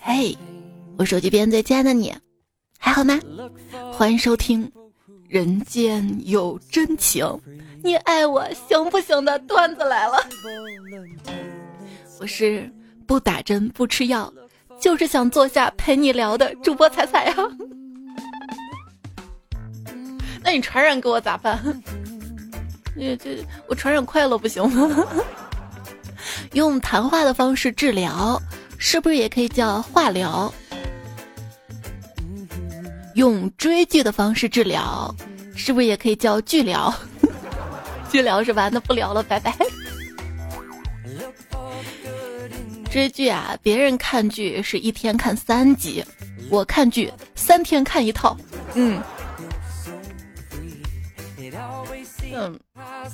[0.00, 0.36] 嘿，
[0.96, 2.14] 我手机边最亲爱的你，
[2.78, 3.18] 还好吗？
[3.92, 4.66] 欢迎收听
[5.28, 7.24] 《人间有真情》，
[7.82, 10.18] 你爱我行不行的段子来了。
[12.20, 12.70] 我是
[13.06, 14.32] 不打针不吃药，
[14.80, 17.36] 就是想坐下陪你聊的主播彩彩呀。
[20.42, 21.58] 那你传染给我咋办？
[22.96, 25.06] 这这，我传染快乐不行吗？
[26.52, 28.40] 用谈话的方式治疗，
[28.76, 30.52] 是不是也可以叫化疗？
[33.14, 35.14] 用追剧的方式治疗，
[35.54, 36.92] 是不是也可以叫剧疗？
[38.10, 38.68] 剧疗是吧？
[38.68, 39.54] 那不聊了，拜拜。
[42.90, 46.04] 追剧啊，别人看剧是一天看三集，
[46.50, 48.36] 我看剧三天看一套。
[48.74, 49.00] 嗯，
[52.34, 52.58] 嗯，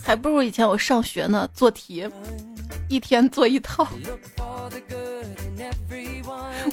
[0.03, 2.09] 还不如以前我上学呢，做题。
[2.89, 3.89] 一天做一套，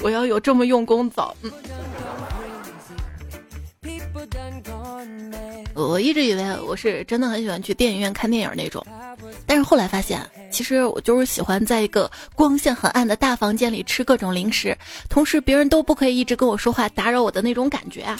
[0.01, 1.35] 我要有这么用功早。
[1.41, 1.51] 嗯，
[5.73, 8.85] 我一直以为我是真的很喜欢去电影院看电影那种，
[9.45, 14.77] 但是后来发现，其实我就是喜欢在一个光线很暗的大房间里吃各种零食，
[15.09, 18.19] 同时别人都不可以一直跟我说话打扰我的那种感觉啊。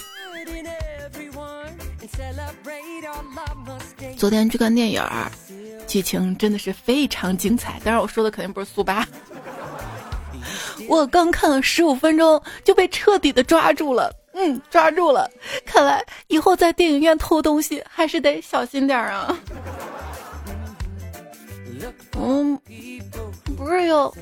[4.16, 5.30] 昨天去看电影儿。
[5.94, 9.06] 剧情真的是非常精彩，当然我说的肯定不是速八。
[10.88, 15.30] 我刚看了十五分钟就被彻底的抓住了，嗯，抓住了。
[15.64, 19.38] 看来以后在电影院偷东西还是得小心点啊。
[22.18, 22.58] 嗯，
[23.56, 24.12] 不是有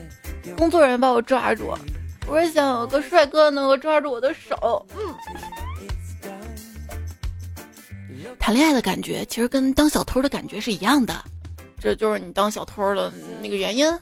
[0.55, 1.75] 工作人员把我抓住，
[2.27, 4.87] 我是想有个帅哥能够抓住我的手。
[4.95, 5.15] 嗯，
[8.39, 11.15] 谈恋爱的感觉其实跟当小偷的感觉是一样的。
[11.83, 13.93] 这就是你当小偷的那个原因，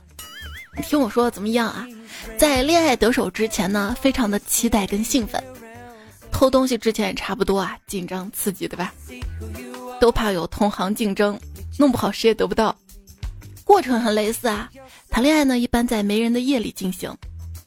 [0.77, 1.87] 你听我说怎么样啊？
[2.39, 5.41] 在恋爱得手之前呢，非常的期待跟兴奋；
[6.31, 8.93] 偷东西之前也差不多啊，紧张刺激，对吧？
[9.99, 11.41] 都怕有同行竞争，
[11.79, 12.77] 弄不好谁也得不到。
[13.65, 14.71] 过程很类似啊，
[15.09, 17.11] 谈恋爱呢一般在没人的夜里进行，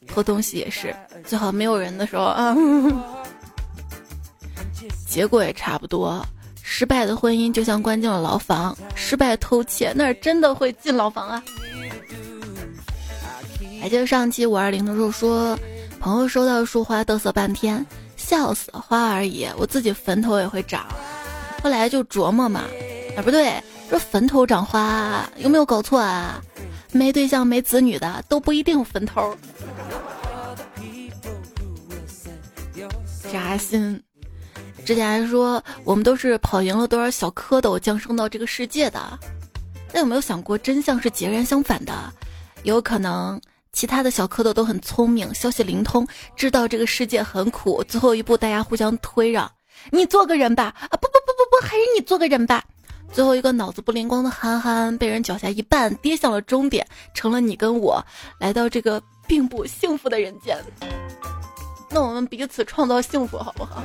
[0.06, 0.94] 偷东西也是
[1.24, 2.56] 最好没有人的时候啊。
[5.08, 6.24] 结果也差不多。
[6.66, 11.44] 失败的婚姻就像关进了牢房，失败偷窃那儿真的会进牢房啊！
[13.80, 15.58] 还记得上期五二零的时候说，
[16.00, 17.84] 朋友收到束花嘚瑟半天，
[18.16, 20.86] 笑死，花而已，我自己坟头也会长。
[21.62, 22.62] 后来就琢磨嘛，
[23.14, 26.40] 啊不对，说坟头长花有没有搞错啊？
[26.92, 29.36] 没对象没子女的都不一定坟头。
[33.30, 34.02] 扎心。
[34.84, 39.00] 之前还说我们都是跑赢了多少小蝌蚪降生到这个世界的，
[39.92, 41.92] 那有没有想过真相是截然相反的？
[42.64, 43.40] 有可能
[43.72, 46.06] 其他的小蝌蚪都很聪明，消息灵通，
[46.36, 49.50] 知道这个世界很苦，最后一步大家互相推让，
[49.90, 52.62] 你做个人吧，啊不不不不不，还是你做个人吧。
[53.12, 58.04] 最后一个脑子不灵光的憨憨被人脚下一绊，跌向了终点，成了你跟我
[58.38, 60.58] 来到这个并不幸福的人间。
[61.90, 63.82] 那我们彼此创造幸福好不好？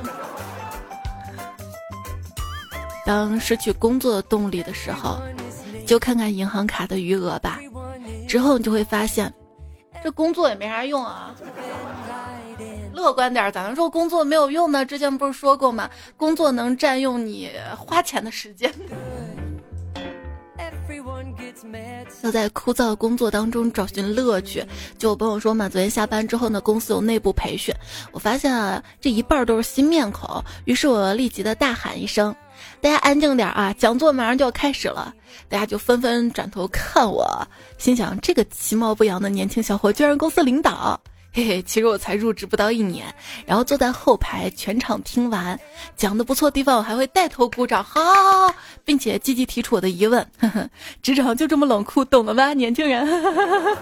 [3.09, 5.19] 当失去工作的动力的时候，
[5.83, 7.59] 就看看银行卡的余额吧。
[8.27, 9.33] 之后你就会发现，
[10.03, 11.35] 这工作也没啥用啊。
[12.93, 14.85] 乐观点，咋能说工作没有用呢？
[14.85, 15.89] 之前不是说过吗？
[16.17, 18.71] 工作能占用你花钱的时间。
[22.21, 24.63] 要在枯燥的工作当中找寻乐趣。
[24.99, 27.73] 就我朋友说嘛，昨天下班之后呢，公司有内部培训，
[28.11, 30.29] 我发现啊，这一半都是新面孔。
[30.65, 32.35] 于是我立即的大喊一声。
[32.81, 33.75] 大家安静点啊！
[33.77, 35.13] 讲座马上就要开始了，
[35.49, 37.27] 大家就纷纷转头看我，
[37.77, 40.97] 心想这个其貌不扬的年轻小伙居然公司领导，
[41.33, 43.13] 嘿嘿，其实我才入职不到一年，
[43.45, 45.59] 然后坐在后排，全场听完
[45.97, 48.01] 讲的不错地方，我还会带头鼓掌，好，
[48.85, 50.69] 并且积极提出我的疑问，呵呵，
[51.01, 53.05] 职场就这么冷酷，懂了吧，年轻人？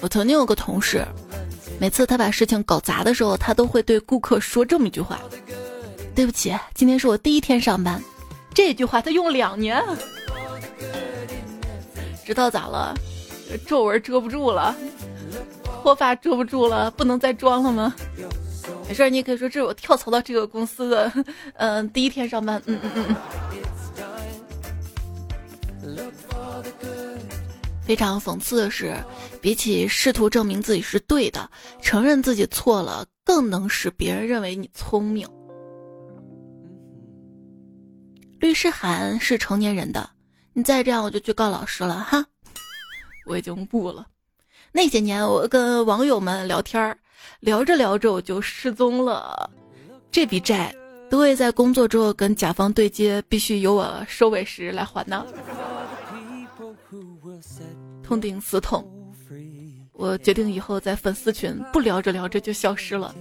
[0.00, 1.06] 我曾经有个同事。
[1.82, 5.18] 每次他把事情搞砸的时候，他都会对顾客说这么一句话
[6.14, 8.00] ：“对不起，今天是我第一天上班。”
[8.54, 9.82] 这句话他用两年，
[12.24, 12.94] 知道咋了？
[13.66, 14.72] 皱纹遮不住了，
[15.82, 17.92] 脱发遮不住了，不能再装了吗？
[18.86, 21.12] 没事，你也可以说这是我跳槽到这个公司的，
[21.54, 22.62] 嗯，第一天上班。
[22.66, 23.16] 嗯嗯嗯
[27.84, 28.96] 非常讽刺的是，
[29.40, 31.50] 比起试图证明自己是对的，
[31.80, 35.28] 承认自己错了，更能使别人认为你聪明。
[38.38, 40.10] 律师函是成年人的，
[40.52, 42.24] 你再这样我就去告老师了哈。
[43.26, 44.06] 我已经悟了。
[44.72, 46.96] 那些年我跟网友们聊天儿，
[47.40, 49.50] 聊着聊着我就失踪了。
[50.10, 50.74] 这笔债
[51.10, 55.24] 都会在工作之后跟甲方对接，必须由我收尾时来还呢。
[58.02, 58.84] 痛定思痛，
[59.92, 63.14] 我决定以后在粉丝群不聊着聊着就消失了。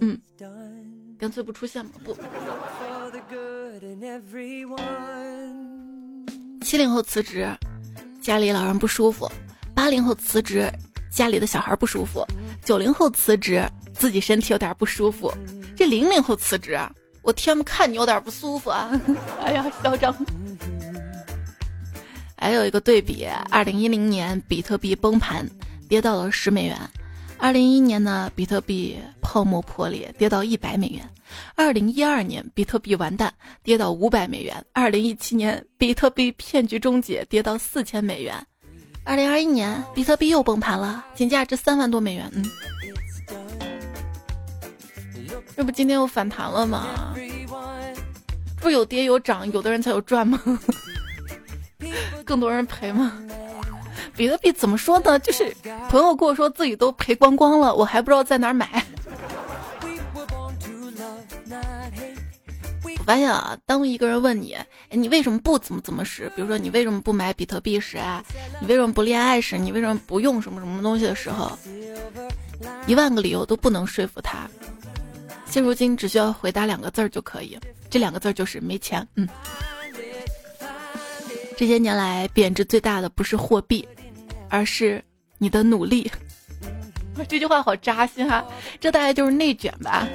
[0.00, 0.18] 嗯，
[1.18, 2.16] 干脆不出现嘛，不。
[6.62, 7.48] 七零后辞职，
[8.20, 9.26] 家里老人不舒服；
[9.74, 10.70] 八零后辞职，
[11.10, 12.22] 家里的小孩不舒服；
[12.64, 13.64] 九零后辞职，
[13.94, 15.32] 自己身体有点不舒服；
[15.74, 16.78] 这零零后辞职，
[17.22, 18.90] 我天，看你有点不舒服啊！
[19.40, 20.14] 哎呀，嚣张。
[22.40, 25.44] 还有一个对比：二零一零年比特币崩盘，
[25.88, 26.76] 跌到了十美元；
[27.36, 31.08] 二零一一年呢，比特币泡沫破裂，跌到一百美元。
[31.56, 38.34] 二零一二年，比特币完蛋，跌到五百美元；二零一七年，比特币骗局终结，跌到四千美元；
[39.04, 42.30] 二零二一年，比特币又崩盘了，仅价值三万多美元。
[42.34, 42.44] 嗯，
[45.56, 47.14] 这不今天又反弹了吗？
[48.60, 50.40] 不有跌有涨，有的人才有赚吗？
[52.28, 53.10] 更多人赔吗？
[54.14, 55.18] 比特币怎么说呢？
[55.20, 55.56] 就是
[55.88, 58.84] 朋友跟我说自己都赔光光了，我还不知道在哪儿买。
[63.06, 66.30] 发现啊，当一个人问你，哎，你为什么不怎么怎么时？
[66.36, 68.22] 比如说你为什么不买比特币时啊？
[68.60, 69.56] 你为什么不恋爱时？
[69.56, 71.58] 你为什么不用什么什么东西的时候，
[72.86, 74.46] 一万个理由都不能说服他。
[75.46, 77.58] 现如今只需要回答两个字儿就可以，
[77.88, 79.06] 这两个字儿就是没钱。
[79.14, 79.26] 嗯，
[81.58, 83.84] 这些年来贬值最大的不是货币，
[84.48, 85.02] 而是
[85.38, 86.08] 你的努力。
[87.26, 88.46] 这句话好扎心哈，
[88.78, 90.06] 这大概就是内卷吧。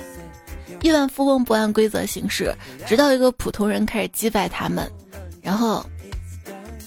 [0.81, 2.55] 亿万富翁不按规则行事，
[2.87, 4.89] 直到一个普通人开始击败他们，
[5.41, 5.85] 然后，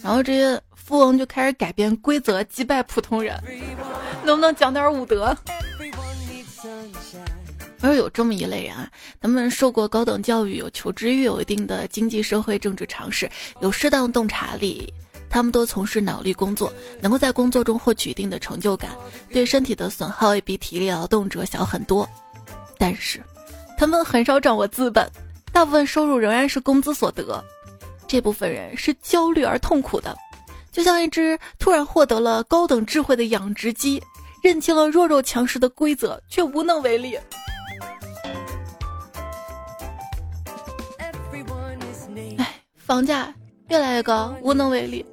[0.03, 3.38] 然后这些富翁就开始改变规则击败普通人，
[4.25, 5.37] 能不能讲点武德？
[7.81, 8.90] 而有这么一类人啊，
[9.20, 13.31] 他们受过高等教育，有求知欲，有一定的经济社会政治常识，
[13.61, 14.93] 有适当洞察力，
[15.28, 18.90] 他们都从事脑力工作，能够在工作中获取一定的成就感，
[19.31, 22.08] 对身体的损耗也比体力劳动者小很多，
[22.78, 23.20] 但是。
[23.79, 25.06] 他们很少掌握资本，
[25.52, 27.44] 大部分收入仍然是工资所得。
[28.08, 30.17] 这部分人是焦虑而痛苦的，
[30.72, 34.02] 就像一只突然获得了高等智慧的养殖鸡，
[34.43, 37.19] 认清了弱肉强食的规则，却无能为力。
[42.86, 43.34] 房价
[43.68, 45.04] 越来越高，无能为力。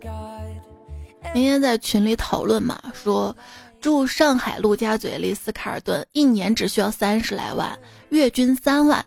[1.33, 3.35] 明天在群里讨论嘛，说
[3.81, 7.75] 住上海陆家嘴丽思卡尔顿，一年只需要三十来万。
[8.09, 9.03] 月均三万，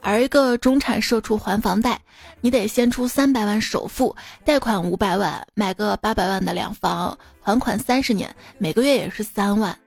[0.00, 2.00] 而一个中产社畜还房贷，
[2.40, 9.78] 你得先出三百万首付，贷款五百万，买个八百万的两房，还款三十年，每个月也是三万。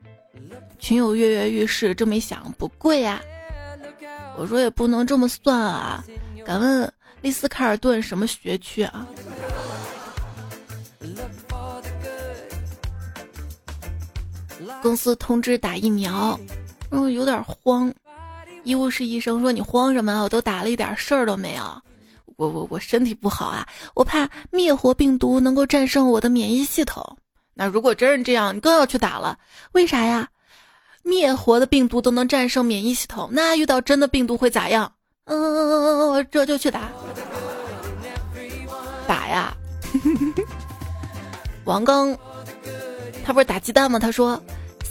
[0.77, 3.19] 群友跃跃欲试，这么一想不贵呀。
[4.37, 6.03] 我说也不能这么算啊，
[6.45, 9.07] 敢问丽斯卡尔顿什么学区啊？
[14.81, 16.39] 公司通知打疫苗，
[16.89, 17.93] 嗯有点慌。
[18.63, 20.23] 医务室医生说：“你慌什么？
[20.23, 21.63] 我都打了一点事儿都没有。
[22.37, 27.17] 我我我身体不好啊，我怕灭活病毒能够战胜我的免疫系统。
[27.53, 29.37] 那如果真是这样，你更要去打了。
[29.73, 30.27] 为啥呀？
[31.03, 34.91] 灭活的病毒都能战胜免疫系统，那遇到真的病毒会咋样？
[35.31, 36.91] 嗯，我这就去打。
[39.07, 39.55] 打呀！
[41.63, 42.17] 王刚，
[43.23, 43.97] 他不是打鸡蛋吗？
[43.97, 44.41] 他说。”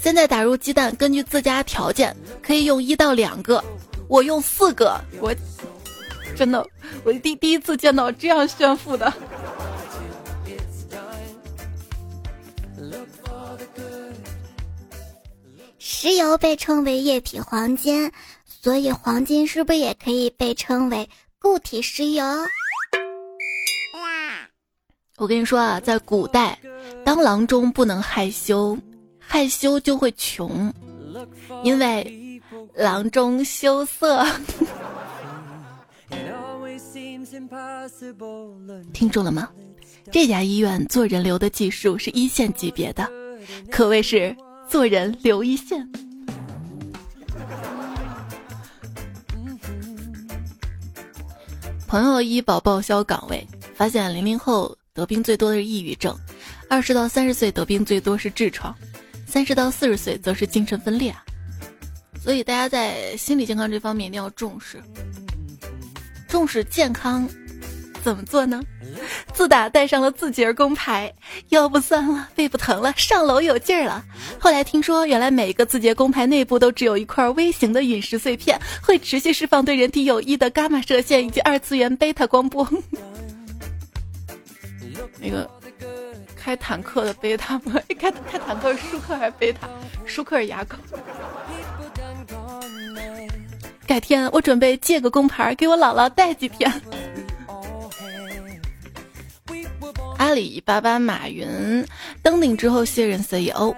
[0.01, 3.63] 现在打入鸡蛋，根据自家条件可以用一到两个，
[4.07, 5.31] 我用四个，我
[6.35, 6.65] 真的
[7.03, 9.13] 我第第一次见到这样炫富的。
[15.77, 18.11] 石油被称为液体黄金，
[18.61, 22.23] 所以黄金是不是也可以被称为固体石油？
[25.17, 26.59] 我跟你说啊，在古代，
[27.03, 28.77] 当郎中不能害羞。
[29.19, 30.71] 害羞就会穷，
[31.63, 32.39] 因为
[32.75, 34.25] 郎中羞涩。
[38.93, 39.49] 听住了吗？
[40.11, 43.09] 这家医院做人流的技术是一线级别的，
[43.71, 44.35] 可谓是
[44.67, 45.89] 做人留一线。
[51.91, 53.45] 朋友医保报销岗位，
[53.75, 56.17] 发现零零后得病最多的是抑郁症，
[56.69, 58.73] 二十到三十岁得病最多是痔疮。
[59.27, 61.21] 三十到四十岁则是精神分裂啊，
[62.23, 64.81] 所以大家在心理健康这方面一定要重视，
[66.29, 67.27] 重视健康，
[68.03, 68.61] 怎么做呢？
[69.33, 71.13] 自打带上了字节工牌，
[71.49, 74.03] 腰不酸了，背不疼了，上楼有劲儿了。
[74.39, 82.67] 后来听说，原来每个字节工牌内部都只有一块微型的陨石碎片，会持续释放对人体有益的伽马射线以及二次元贝塔光波。
[85.19, 85.49] 那个
[86.35, 87.79] 开坦克的贝塔吗？
[87.99, 89.69] 开开坦克舒克还是贝塔？
[90.05, 90.75] 舒克是牙膏。
[93.85, 96.71] 改天我准备借个工牌给我姥姥带几天。
[100.21, 101.83] 阿里巴巴马云
[102.21, 103.73] 登顶之后卸任 CEO，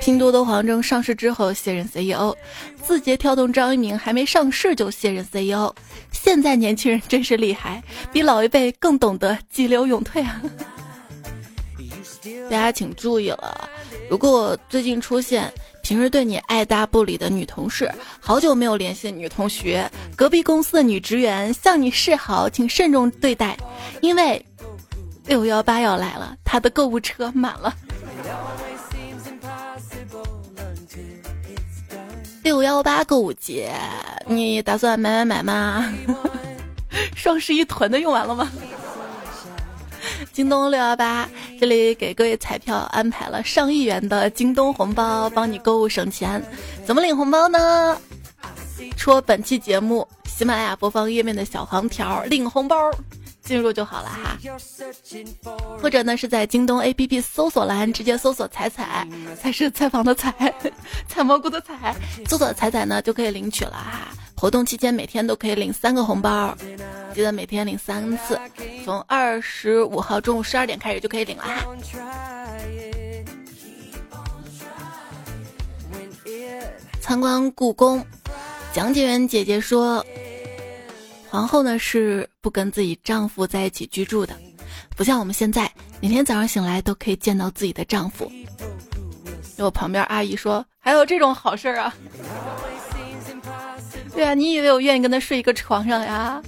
[0.00, 2.34] 拼多多黄峥上市之后卸任 CEO，
[2.82, 5.70] 字节跳动张一鸣还没上市就卸任 CEO。
[6.10, 10.40] 现在年轻人真是厉害，比老一辈更懂得急流勇退啊！
[12.48, 13.68] 大家请注意了，
[14.08, 15.52] 如果最近出现。
[15.82, 19.86] 平时对你爱答不理的女同事，好久没有联系的女同学，
[20.16, 23.54] 隔壁公司的女职员向你示好，请慎重对待，
[24.00, 24.42] 因为
[25.26, 27.74] 六幺八要来了，他的购物车满了。
[32.42, 33.72] 六幺八购物节，
[34.26, 35.92] 你打算买买买吗？
[37.16, 38.50] 双十一囤的用完了吗？
[40.32, 41.26] 京东六幺八，
[41.58, 46.42] 这里给各位彩票安排了上亿元的京东红包，帮你购物省钱。
[46.84, 47.98] 怎么领红包呢？
[48.96, 52.76] 戳本期节目喜马拉雅播放页面的小黄条领红包，
[53.44, 54.38] 进入就好了哈。
[55.80, 59.06] 或者呢是在京东 APP 搜索栏直接搜索“彩彩”，
[59.40, 60.32] 才是采访的采，
[61.06, 61.94] 采蘑菇的采，
[62.26, 64.08] 搜索“彩彩”呢就可以领取了哈。
[64.36, 66.56] 活动期间每天都可以领三个红包，
[67.14, 68.38] 记得每天领三次，
[68.84, 71.66] 从二十五号中午十二点开始就可以领了哈。
[77.00, 78.04] 参观故宫，
[78.72, 80.04] 讲解员姐姐说，
[81.34, 84.36] 皇后呢是不跟自己丈夫在一起居住的，
[84.96, 85.68] 不像我们现在
[86.00, 88.30] 每天早上醒来都可以见到自己的丈夫。
[89.58, 91.92] 我旁边阿姨说，还有这种好事啊。
[94.14, 96.40] 对啊，你以为我愿意跟他睡一个床上呀？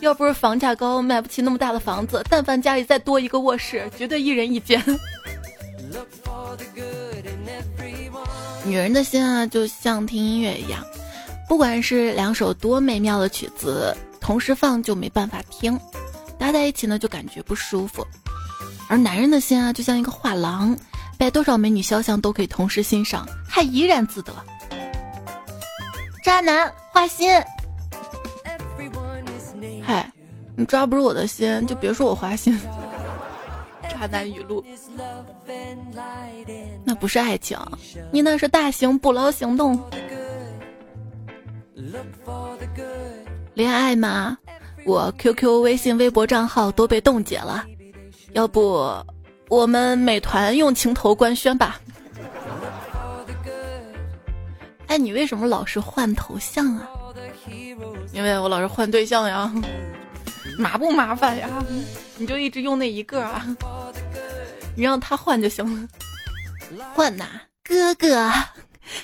[0.00, 4.84] 要不是房价高，买不起那么大的房子，但凡家里再多一个卧室，绝对一人一间。
[8.66, 10.84] 女人的心啊，就像听音乐一样，
[11.48, 15.78] 不管是两首多美妙的曲子，同时放就没办法听，
[16.38, 18.06] 搭在一起呢就感觉不舒服。
[18.88, 20.76] 而男人的心啊，就像一个画廊，
[21.18, 24.32] 摆多少美女肖像都可以同时欣赏，还怡然自得。
[26.22, 27.30] 渣男花心，
[29.84, 30.10] 嗨，
[30.56, 32.58] 你抓不住我的心，就别说我花心。
[33.90, 34.64] 渣男语录，
[36.84, 37.58] 那不是爱情，
[38.10, 39.78] 你那是大型捕捞行动。
[43.54, 44.36] 恋爱吗？
[44.84, 47.64] 我 QQ、微信、微博账号都被冻结了，
[48.32, 48.94] 要不
[49.48, 51.80] 我们美团用情头官宣吧？
[54.88, 56.88] 哎，你为什么老是换头像啊？
[58.12, 59.52] 因为我老是换对象呀，
[60.58, 61.48] 麻不麻烦呀？
[62.16, 63.44] 你就一直用那一个啊，
[64.76, 65.88] 你让他换就行了。
[66.94, 67.24] 换呐，
[67.62, 68.32] 哥哥，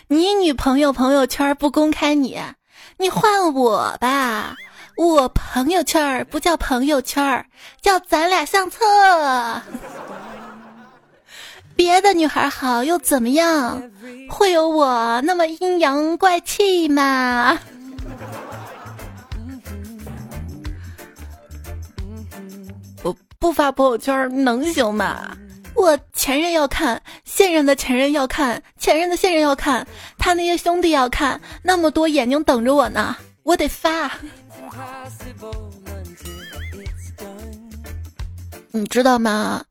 [0.09, 2.39] 你女朋友朋友圈不公开你，
[2.99, 4.57] 你换我吧。
[4.97, 7.47] 我朋友圈儿不叫朋友圈儿，
[7.81, 8.81] 叫咱俩相册。
[11.77, 13.81] 别的女孩好又怎么样？
[14.29, 17.57] 会有我那么阴阳怪气吗？
[23.05, 25.37] 我不发朋友圈能行吗？
[25.79, 29.87] 我前任要看，现任的前任要看，前任的现任要看，
[30.19, 34.11] 他那些兄弟要看，那么多眼睛等着我呢，我得发。
[38.73, 39.65] 你知道吗？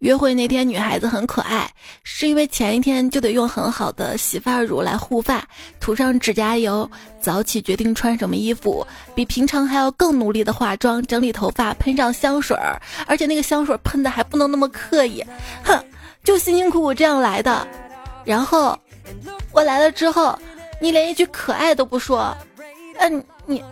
[0.00, 1.70] 约会那天，女孩子很可爱，
[2.02, 5.42] 是因为前一天就得用很好的洗发乳来护发，
[5.80, 15.24] 涂上指甲油，早起决定穿什么衣服，比平常还要更努力的化妆、整理头发，喷上香水儿，而且那个香水喷的还不能那么刻意，
[15.64, 15.82] 哼，
[16.22, 17.66] 就辛辛苦苦这样来的。
[18.24, 18.78] 然后
[19.52, 20.38] 我来了之后，
[20.80, 22.36] 你连一句可爱都不说，
[22.98, 23.62] 嗯，你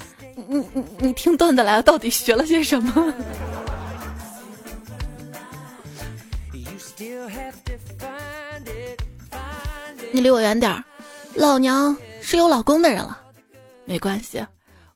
[0.49, 3.13] 你你你听段子来了，到底学了些什么？
[10.13, 10.85] 你离我远点儿，
[11.35, 13.19] 老娘是有老公的人了。
[13.85, 14.45] 没关系，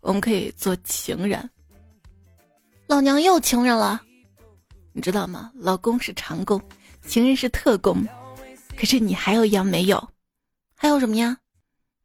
[0.01, 1.49] 我们可以做情人。
[2.87, 4.01] 老娘又情人了，
[4.93, 5.51] 你知道吗？
[5.55, 6.61] 老公是长工，
[7.07, 8.07] 情人是特工。
[8.77, 10.09] 可是你还有一样没有，
[10.77, 11.37] 还有什么呀？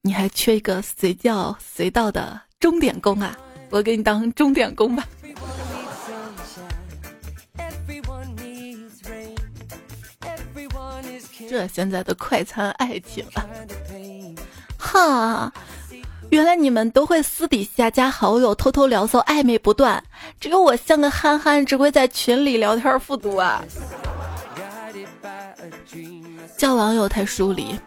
[0.01, 3.37] 你还缺一个随叫随到的钟点工啊！
[3.69, 5.05] 我给你当钟点工吧。
[11.51, 13.43] 这现在的快餐爱情啊，
[14.77, 15.51] 哈，
[16.29, 20.01] 原来你们都会私底下加好友，偷偷聊骚，暧昧不断，
[20.39, 23.62] 只有我像个憨憨，只会在群里聊天复读啊。
[26.58, 27.77] 叫网友太疏离，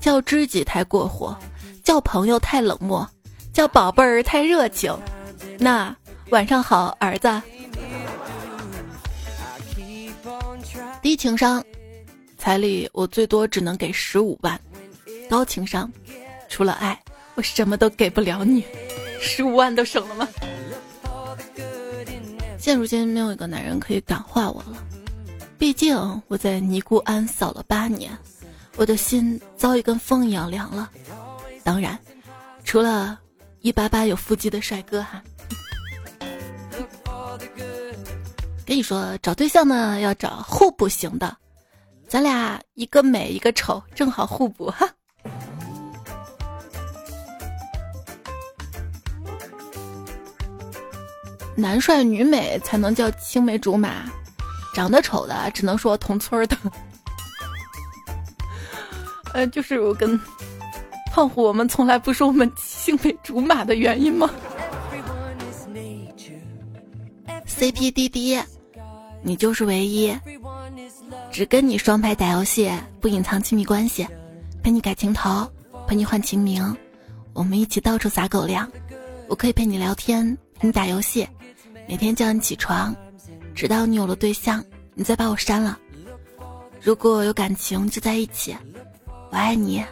[0.00, 1.36] 叫知己太过火，
[1.84, 3.06] 叫朋友太冷漠，
[3.52, 4.98] 叫宝贝儿太热情。
[5.58, 5.94] 那
[6.30, 7.28] 晚上好，儿子。
[11.02, 11.62] 低情商，
[12.40, 14.58] 彩礼我最多只能给十五万；
[15.28, 15.92] 高情商，
[16.48, 16.98] 除了爱，
[17.34, 18.64] 我什么都给不了你。
[19.20, 20.26] 十五万都省了吗？
[22.58, 24.82] 现如今没有一个男人可以感化我了，
[25.58, 25.94] 毕竟
[26.28, 28.10] 我在尼姑庵扫了八年，
[28.76, 30.90] 我的心早已跟风一样凉了。
[31.62, 31.98] 当然，
[32.64, 33.20] 除了
[33.60, 35.22] 一八八有腹肌的帅哥哈。
[38.66, 41.36] 跟你说，找对象呢要找互补型的，
[42.10, 44.84] 咱俩一个美一个丑，正好互补哈。
[51.54, 54.10] 男帅女美才能叫青梅竹马，
[54.74, 56.56] 长得丑的只能说同村的。
[59.32, 60.18] 呃，就是我跟
[61.12, 64.28] 胖虎，我们从来不说我们青梅竹马的原因吗
[67.46, 68.36] ？CP 滴滴。
[69.22, 70.10] 你就是唯一，
[71.30, 74.06] 只跟你双排打游戏，不隐藏亲密关系，
[74.62, 75.48] 陪你改情头，
[75.86, 76.76] 陪你换情名，
[77.32, 78.70] 我们一起到处撒狗粮。
[79.28, 81.26] 我可以陪你聊天，陪你打游戏，
[81.88, 82.94] 每天叫你起床，
[83.54, 84.64] 直到你有了对象，
[84.94, 85.78] 你再把我删了。
[86.80, 88.56] 如果有感情就在一起，
[89.30, 89.84] 我爱你，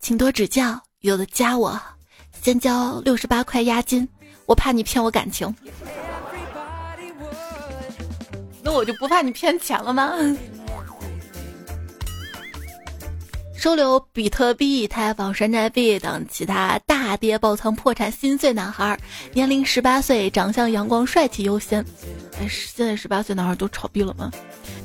[0.00, 0.80] 请多指教。
[1.00, 1.80] 有的加我，
[2.42, 4.06] 先交六十八块押金，
[4.44, 5.54] 我怕你骗我感情。
[8.62, 10.12] 那我就不怕你骗钱了吗？
[13.60, 18.98] 收留比特币、太坊山寨币等其他大跌爆仓破产心碎男孩，
[19.34, 21.84] 年龄十八岁，长相阳光帅气优先。
[22.40, 24.30] 哎，现在十八岁男孩都炒币了吗？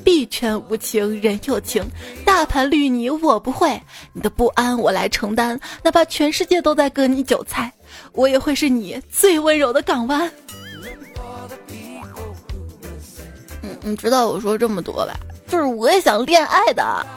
[0.04, 1.82] 币圈无情人有情，
[2.26, 7.72] 大盘绿你我不会，你的不安我来承担，哪怕全世界都在割你韭菜，
[8.12, 10.30] 我也会是你最温柔的港湾。
[13.62, 15.18] 嗯你知道我说这么多吧？
[15.48, 17.08] 就是我也想恋爱的，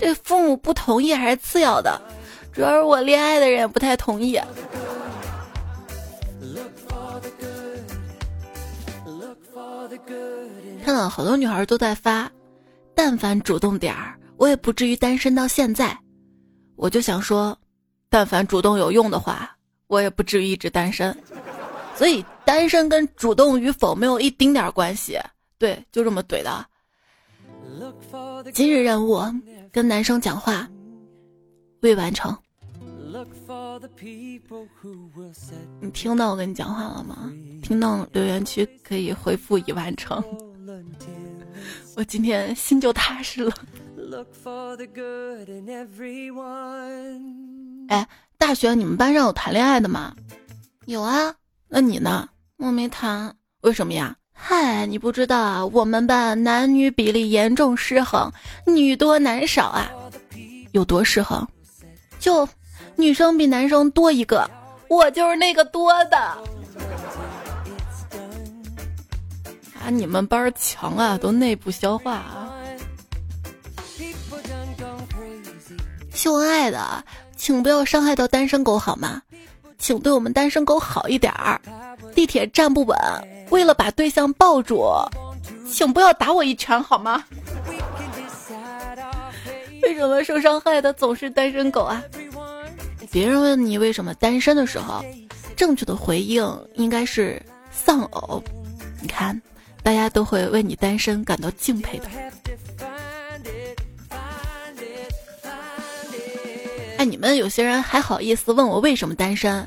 [0.00, 2.00] 这父母不同意还是次要的，
[2.52, 4.40] 主要是我恋爱的人也不太同意。
[10.84, 12.30] 看到好多女孩都在发，
[12.94, 15.96] 但凡主动点儿，我也不至于单身到现在。
[16.76, 17.58] 我就想说，
[18.08, 19.56] 但凡主动有用的话，
[19.88, 21.16] 我也不至于一直单身。
[21.96, 25.18] 所以单身跟主动与否没有一丁点儿关系。
[25.58, 26.66] 对，就这么怼的。
[28.52, 29.22] 今日任务，
[29.76, 30.66] 跟男生讲话，
[31.82, 32.34] 未完成。
[35.82, 37.30] 你听到我跟你讲话了吗？
[37.62, 40.24] 听到留言区可以回复已完成。
[41.94, 43.52] 我今天心就踏实了。
[47.88, 48.08] 哎，
[48.38, 50.16] 大学你们班上有谈恋爱的吗？
[50.86, 51.34] 有啊。
[51.68, 52.26] 那你呢？
[52.56, 53.36] 我没谈。
[53.60, 54.16] 为什么呀？
[54.38, 58.30] 嗨，你不知道啊我们班男女比例严重失衡，
[58.66, 59.90] 女多男少啊！
[60.72, 61.44] 有多失衡？
[62.20, 62.48] 就
[62.94, 64.48] 女生比男生多一个，
[64.88, 66.16] 我就是那个多的。
[69.80, 72.52] 啊，你们班强啊，都内部消化啊！
[76.14, 77.04] 秀恩爱的，
[77.36, 79.22] 请不要伤害到单身狗好吗？
[79.78, 81.60] 请对我们单身狗好一点儿。
[82.14, 82.96] 地铁站不稳。
[83.50, 84.84] 为了把对象抱住，
[85.70, 87.24] 请不要打我一拳好吗？
[89.82, 92.02] 为什么受伤害的总是单身狗啊？
[93.10, 95.04] 别人问你为什么单身的时候，
[95.56, 98.42] 正确的回应应该是丧偶。
[99.00, 99.40] 你看，
[99.82, 102.08] 大家都会为你单身感到敬佩的。
[106.98, 109.66] 哎，你们有些人还好意思问我为什么单身？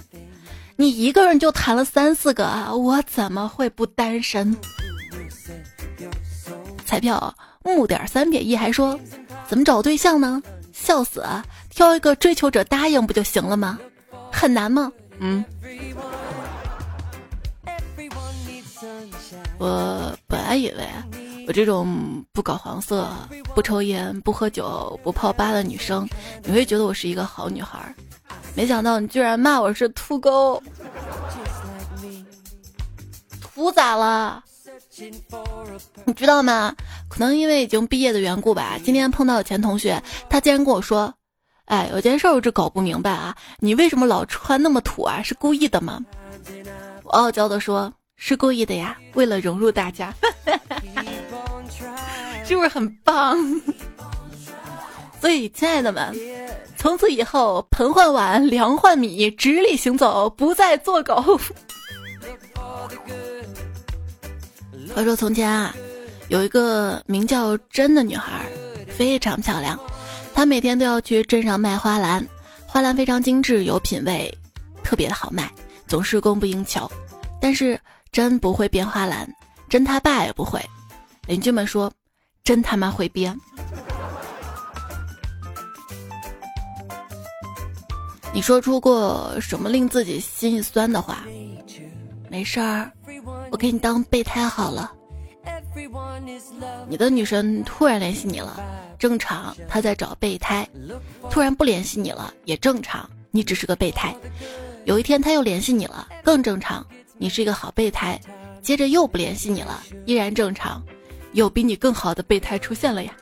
[0.80, 4.56] 你一个人就谈了三四个，我怎么会不单身？
[6.86, 8.98] 彩票木点三撇一还说，
[9.46, 10.42] 怎么找对象呢？
[10.72, 11.22] 笑死！
[11.70, 13.78] 挑一个追求者答应不就行了吗？
[14.32, 14.90] 很难吗？
[15.20, 15.44] 嗯。
[19.58, 20.88] 我本来以为
[21.46, 23.06] 我这种不搞黄色、
[23.54, 26.08] 不抽烟、不喝酒、不泡吧的女生，
[26.46, 27.94] 你会觉得我是一个好女孩。
[28.60, 30.62] 没想到你居然骂我是秃钩，
[33.40, 34.44] 秃咋了？
[36.04, 36.76] 你知道吗？
[37.08, 38.78] 可能因为已经毕业的缘故吧。
[38.84, 41.14] 今天碰到前同学，他竟然跟我说
[41.72, 45.22] ：“哎，有件事我这搞不明白啊，你为什么老穿那么土啊？
[45.24, 46.04] 是故意的吗？”
[47.04, 50.14] 我傲娇的说：“是故意的呀，为了融入大家。
[52.44, 53.38] ”是不是很棒？
[55.20, 56.16] 所以，亲爱的们，
[56.78, 61.22] 从此以后，盆换碗，粮换米，直立行走，不再做狗。
[64.96, 65.76] 话说从前啊，
[66.30, 68.46] 有一个名叫珍的女孩，
[68.88, 69.80] 非常漂亮。
[70.34, 72.26] 她每天都要去镇上卖花篮，
[72.66, 74.34] 花篮非常精致，有品位，
[74.84, 75.52] 特别的好卖，
[75.86, 76.90] 总是供不应求。
[77.42, 77.80] 但是
[78.12, 79.30] 真不会编花篮，
[79.70, 80.60] 真他爸也不会。
[81.28, 81.92] 邻居们说，
[82.44, 83.38] 真他妈会编。
[88.32, 91.26] 你说出过什么令自己心一酸的话？
[92.30, 92.92] 没事儿。
[93.52, 94.94] 我给你当备胎好了。
[96.88, 98.62] 你的女神突然联系你了，
[98.98, 100.68] 正常，她在找备胎。
[101.30, 104.16] 突然不联系你了，也正常，你只是个备胎。
[104.86, 106.86] 有一天她又联系你了，更正常，
[107.18, 108.20] 你是一个好备胎。
[108.62, 110.84] 接着又不联系你了，依然正常，
[111.34, 113.14] 有比你更好的备胎出现了呀。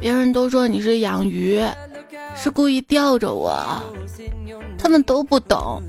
[0.00, 1.60] 别人都说你是养鱼，
[2.36, 3.82] 是故意吊着我，
[4.78, 5.82] 他们都不懂。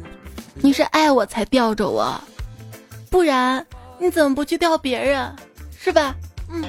[0.61, 2.19] 你是爱我才吊着我，
[3.11, 3.65] 不然
[3.99, 5.35] 你怎么不去吊别人，
[5.77, 6.15] 是吧？
[6.49, 6.63] 嗯。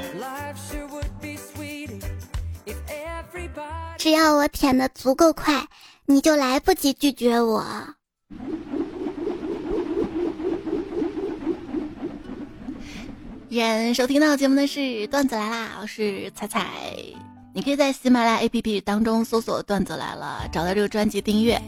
[3.96, 5.66] 只要我舔的足够快，
[6.06, 7.64] 你就来不及拒绝我。
[13.48, 16.66] 人收听到节目的是段子来啦，我是彩彩，
[17.58, 21.60] 你可以在喜马拉雅 APP 当中搜索“段子来了”，找到这个专辑订阅。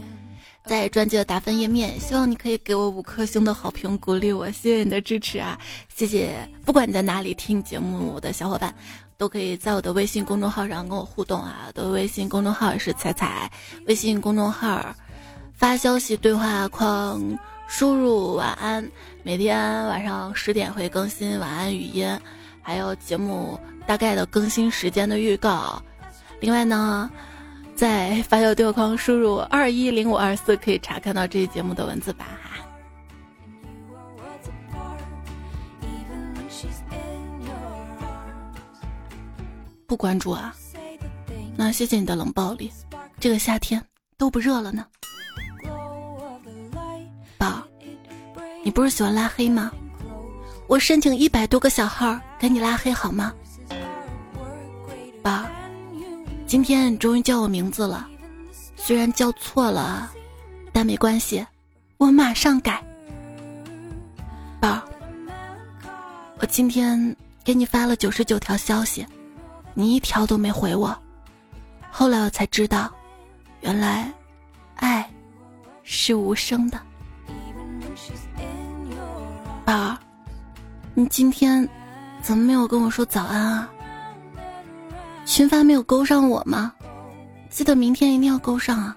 [0.65, 4.49] 在专辑的打分页面，希望你可以给我五颗星的好评，鼓励我。
[4.53, 5.59] 谢谢你的支持啊！
[5.93, 8.73] 谢谢，不管你在哪里听节目我的小伙伴，
[9.19, 11.65] 都可以在我的微信公众号上跟我互动啊。
[11.67, 13.51] 我的微信公众号是彩彩，
[13.89, 14.95] 微信公众号
[15.53, 17.21] 发消息对话框
[17.67, 18.89] 输入晚安，
[19.25, 22.17] 每天晚上十点会更新晚安语音，
[22.71, 25.83] 还有节目大概的更新时间的预告。
[26.41, 27.11] 另外呢。
[27.77, 32.61] 在发邮对话框输入二一零五二四，可以查看到这一节目的文字版哈。
[39.87, 40.55] 不关注啊？
[41.57, 42.71] 那谢谢你的冷暴力。
[43.19, 43.83] 这个夏天
[44.19, 44.85] 都不热了呢。
[47.39, 47.63] 宝，
[48.63, 49.73] 你不是喜欢拉黑吗？
[50.71, 53.35] 我申请一百多个小号给你拉黑好吗？
[55.21, 55.45] 宝。
[56.47, 58.09] 今天你终于叫我名字了，
[58.77, 60.09] 虽然叫错了，
[60.73, 61.45] 但没关系，
[61.97, 62.81] 我马上改。
[64.61, 64.81] 宝，
[66.39, 69.05] 我今天给你发了九十九条消息，
[69.75, 70.97] 你一条都没回我。
[71.91, 72.89] 后来我才知道，
[73.63, 74.09] 原来
[74.77, 75.11] 爱
[75.83, 76.81] 是无声的。
[79.65, 79.99] 宝，
[81.01, 81.67] 你今天
[82.21, 83.71] 怎么没有跟我说早安啊？
[85.25, 86.75] 群发没有勾上我吗？
[87.49, 88.95] 记得明天一定要勾上啊！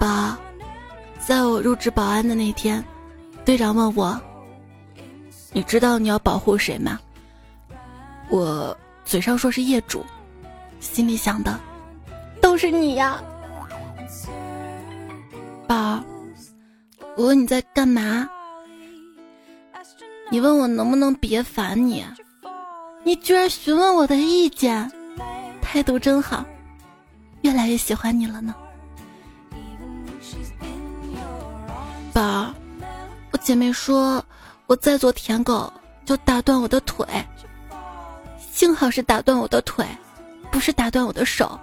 [0.00, 0.36] 宝，
[1.24, 2.84] 在我入职保安的那天，
[3.44, 4.20] 队长问我
[5.54, 6.98] ：“你知道你要保护谁吗？”
[8.30, 10.04] 我嘴上说是业主，
[10.80, 11.56] 心里想的
[12.40, 13.22] 都是你呀。
[15.68, 16.02] 宝，
[17.16, 18.28] 我问你在干嘛？
[20.30, 22.04] 你问我能不能别烦你？
[23.04, 24.90] 你居然询问我的意见，
[25.60, 26.44] 态度真好，
[27.42, 28.54] 越来越喜欢你了呢。
[32.12, 32.54] 宝，
[33.30, 34.24] 我姐妹说
[34.66, 35.72] 我再做舔狗
[36.04, 37.06] 就打断我的腿，
[38.38, 39.84] 幸好是打断我的腿，
[40.50, 41.58] 不是打断我的手，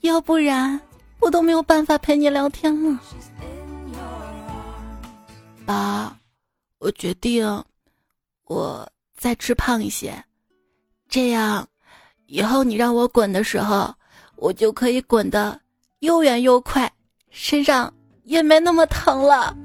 [0.00, 0.80] 要不然
[1.18, 3.00] 我都没有办法陪你聊天了。
[5.64, 6.12] 宝，
[6.82, 7.46] 我决定，
[8.46, 8.84] 我
[9.16, 10.12] 再吃胖一些。
[11.08, 11.64] 这样，
[12.26, 13.94] 以后你让我滚的时候，
[14.34, 15.60] 我就可以滚得
[16.00, 16.92] 又远又快，
[17.30, 17.92] 身上
[18.24, 19.56] 也没那么疼了。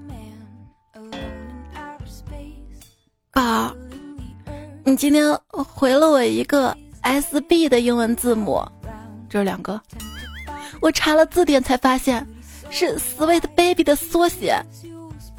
[3.31, 3.75] 宝，
[4.85, 8.63] 你今天回了我一个 S B 的英文字母，
[9.27, 9.81] 这两个，
[10.81, 12.23] 我查了字典才发现
[12.69, 14.63] 是 Sweet Baby 的缩写。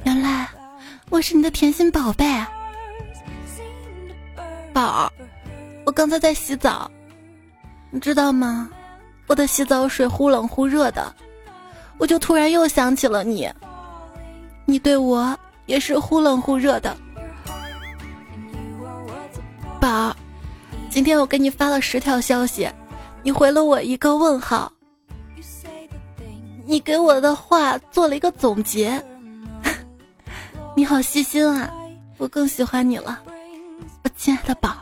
[0.04, 0.48] 原来
[1.10, 2.24] 我是你的甜心宝贝，
[4.74, 5.12] 宝儿。
[5.86, 6.90] 我刚才在洗澡，
[7.90, 8.68] 你知道吗？
[9.26, 11.14] 我的洗澡水忽冷忽热的，
[11.96, 13.50] 我就突然又想起了你。
[14.66, 16.94] 你对我也是忽冷忽热的。
[19.80, 20.16] 宝儿，
[20.90, 22.70] 今天我给你发了十条消息，
[23.22, 24.70] 你回了我一个问号。
[26.66, 29.02] 你给我的话做了一个总结，
[30.78, 31.68] 你好细心啊，
[32.18, 33.18] 我更喜欢你了，
[34.04, 34.76] 我亲爱的宝。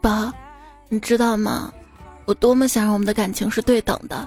[0.00, 0.28] 宝，
[0.88, 1.72] 你知道吗？
[2.24, 4.26] 我多么想让我们的感情是对等的，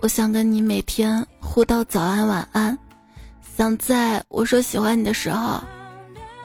[0.00, 2.78] 我想跟你每天互道早安晚安，
[3.56, 5.58] 想在我说喜欢你的时候，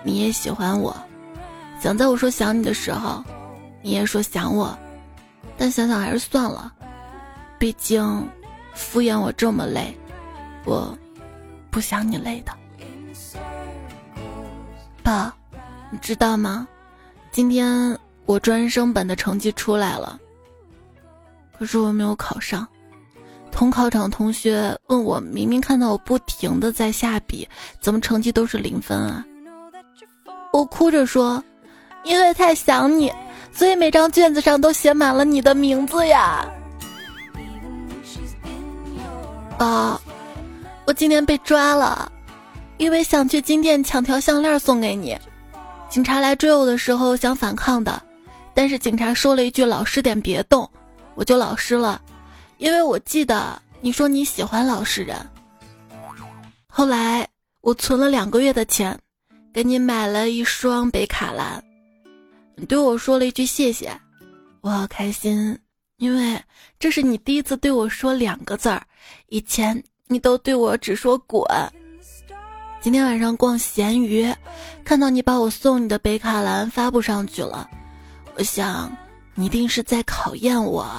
[0.01, 0.95] 你也喜欢我，
[1.81, 3.21] 想在我说想你的时候，
[3.81, 4.73] 你也说想我，
[5.57, 6.71] 但想想还是算了。
[7.59, 8.25] 毕竟，
[8.73, 9.93] 敷衍我这么累，
[10.63, 10.97] 我
[11.77, 12.51] 不想你累的。
[15.03, 15.31] 爸，
[15.91, 16.67] 你知道吗？
[17.31, 20.19] 今天我专升本的成绩出来了，
[21.55, 22.67] 可是我没有考上。
[23.51, 27.47] 同考场同学问我，明明看到我不停的在下笔，
[27.79, 29.23] 怎么成绩都是零分啊？
[30.51, 31.43] 我哭着说，
[32.03, 33.13] 因为太想你，
[33.51, 36.43] 所以每张卷子上都写满了你的名字呀。
[39.59, 40.01] 啊！
[40.87, 42.09] 我今天被抓了，
[42.77, 45.17] 因为想去金店抢条项链送给你。
[45.89, 48.01] 警察来追我的时候想反抗的，
[48.53, 50.67] 但是警察说了一句“老实点，别动”，
[51.13, 52.01] 我就老实了。
[52.57, 55.17] 因为我记得你说你喜欢老实人。
[56.67, 57.27] 后来
[57.59, 58.97] 我存了两个月的钱，
[59.53, 61.61] 给你买了一双北卡蓝。
[62.55, 63.91] 你对我说了一句谢谢，
[64.61, 65.59] 我好开心。
[65.97, 66.41] 因为
[66.79, 68.81] 这是你第一次对我说两个字儿，
[69.27, 71.43] 以前你都对我只说滚。
[72.79, 74.33] 今天晚上逛闲鱼，
[74.85, 77.69] 看到你把我送你的北卡蓝发布上去了，
[78.35, 78.89] 我想
[79.35, 80.89] 你一定是在考验我，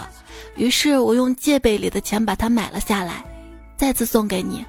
[0.57, 3.25] 于是我用借呗里的钱把它买了下来，
[3.77, 4.64] 再次送给你，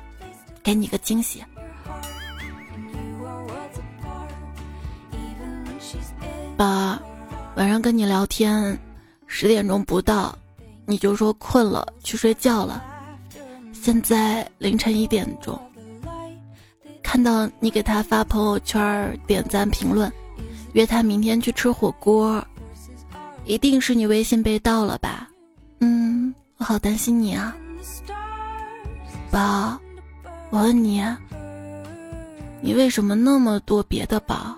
[0.63, 1.43] 给你个惊喜。
[6.55, 6.99] 宝儿，
[7.55, 8.79] 晚上跟你聊天。
[9.31, 10.35] 十点钟不到，
[10.85, 12.83] 你就说困了去睡觉了。
[13.81, 15.57] 现在凌晨一点钟，
[17.01, 20.11] 看到你给他发朋友圈点赞评论，
[20.73, 22.45] 约他明天去吃火锅，
[23.45, 25.29] 一定是你微信被盗了吧？
[25.79, 27.55] 嗯，我好担心你啊，
[29.31, 29.79] 宝。
[30.51, 31.01] 我问你，
[32.59, 34.55] 你为什么那么多别的宝？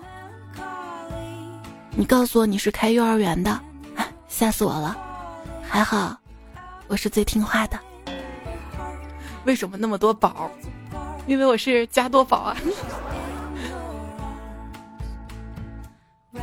[1.94, 3.60] 你告诉我你是开幼儿园的。
[4.26, 4.96] 吓死我了，
[5.62, 6.16] 还好，
[6.88, 7.78] 我是最听话的。
[9.44, 10.50] 为什么那么多宝？
[11.26, 12.56] 因为我是加多宝啊。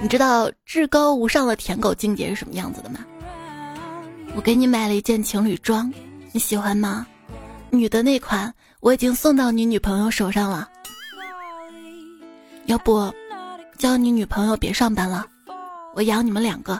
[0.01, 2.99] 你知道至高无上的舔狗境界是什么样子的吗？
[4.35, 5.91] 我给你买了一件情侣装，
[6.31, 7.05] 你喜欢吗？
[7.71, 10.69] 女的那款我已经送到你女朋友手上了。
[12.65, 13.11] 要不，
[13.77, 15.25] 叫你女朋友别上班了，
[15.95, 16.79] 我养你们两个。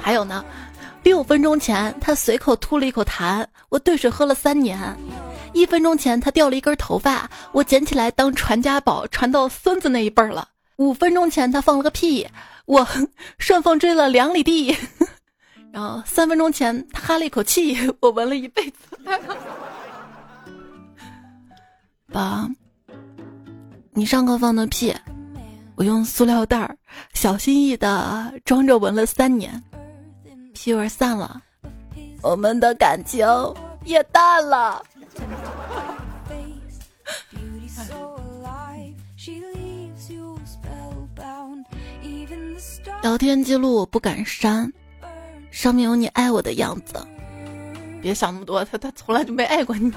[0.00, 0.44] 还有呢，
[1.02, 4.78] 六分钟前他随口吐了一口痰，我兑水喝了三年；
[5.52, 10.44] 一分钟前他掉了一根头发，我捡起来当传家宝，传到孙子那一辈儿了；
[10.76, 12.26] 五分钟前他放了个屁，
[12.66, 12.86] 我
[13.38, 14.74] 顺风追了两里地；
[15.72, 18.78] 然后三分钟前他哈了一口气，我闻了一辈子。
[22.12, 22.46] 爸，
[23.94, 24.94] 你上课放的屁，
[25.76, 26.76] 我用塑料袋儿
[27.14, 29.62] 小心翼翼的装着闻了三年。
[30.62, 31.40] 屁味散了，
[32.20, 33.26] 我们的感情
[33.86, 34.84] 也淡了。
[43.02, 44.70] 聊天记录我不敢删，
[45.50, 47.02] 上面有你爱我的样子。
[48.02, 49.90] 别想那么多，他他从来就没爱过你。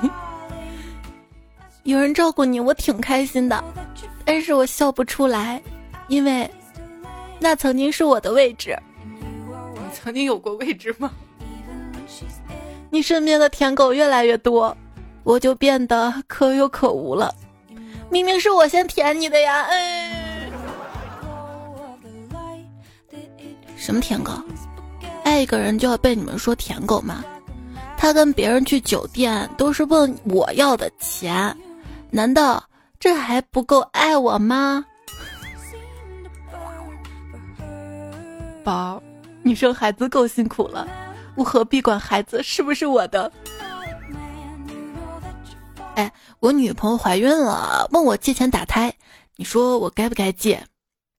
[1.83, 3.61] 有人照顾你，我挺开心的，
[4.23, 5.61] 但是我笑不出来，
[6.07, 6.49] 因为
[7.37, 8.79] 那曾经是我的位置。
[10.03, 11.09] 曾经有过位置吗？
[12.89, 14.75] 你身边的舔狗越来越多，
[15.23, 17.33] 我就变得可有可无了。
[18.09, 19.63] 明明是我先舔你的呀！
[19.63, 20.51] 哎，
[23.77, 24.33] 什么舔狗？
[25.23, 27.23] 爱一个人就要被你们说舔狗吗？
[27.97, 31.55] 他跟别人去酒店都是问我要的钱，
[32.11, 32.61] 难道
[32.99, 34.85] 这还不够爱我吗？
[38.65, 39.01] 宝。
[39.43, 40.87] 你生孩子够辛苦了，
[41.35, 43.31] 我何必管孩子是不是我的？
[45.95, 48.91] 哎，我女朋友怀孕了，问我借钱打胎，
[49.35, 50.63] 你说我该不该借？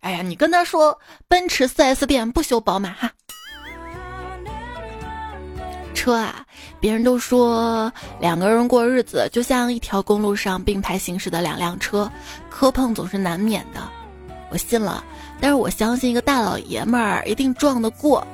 [0.01, 3.13] 哎呀，你跟她说奔驰 4S 店不修宝马哈。
[5.95, 6.45] 车啊，
[6.81, 12.11] 别人都说两个人过日子就像一条公路上并排行驶的两辆车，
[12.51, 13.81] 磕碰总是难免的。
[14.51, 15.03] 我信了，
[15.45, 18.27] 但是我相信一个大老爷们儿一定撞得过。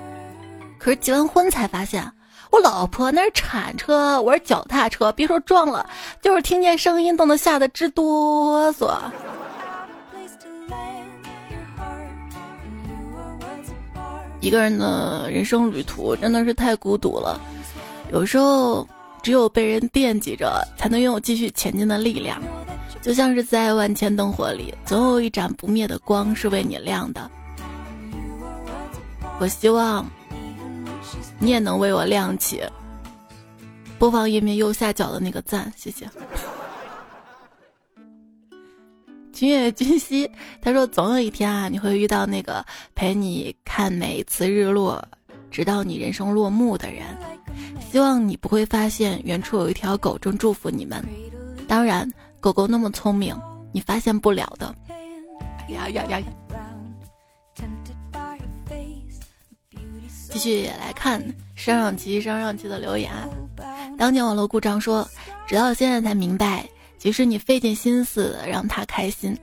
[0.78, 2.08] 可是结完婚才发现，
[2.52, 5.90] 我老婆那是铲车，我是脚踏车，别说撞了，
[6.22, 8.96] 就是听见声音都能吓得直哆嗦。
[14.38, 17.40] 一个人的人生旅途真的是太孤独了，
[18.12, 18.86] 有时候
[19.20, 22.40] 只有被人惦记着，才能拥有继续前进的力量。
[23.02, 27.30] 就像是在万千灯火里，总有一盏不灭的光是为你亮的。
[29.38, 30.04] 我希望
[31.38, 32.62] 你也能为我亮起。
[33.98, 36.08] 播放页面右下角的那个赞，谢谢。
[39.32, 45.02] 君夜君兮，他说总有一天啊，你会遇到那个陪你看每一次日落，
[45.50, 47.04] 直到你人生落幕的人。
[47.90, 51.02] 希望你不会发现远处有一条狗正祝福你们。
[51.66, 53.38] 当然，狗狗那么聪明，
[53.70, 54.74] 你发现不了的。
[55.68, 56.22] 呀呀呀！
[60.30, 61.20] 继续来看
[61.54, 63.12] 上上期上上期的留言。
[63.98, 65.06] 当年网络故障说，
[65.46, 66.66] 直到现在才明白。
[66.96, 69.34] 即使你费尽心思让他开心，